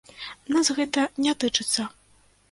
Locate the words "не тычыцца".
1.25-1.85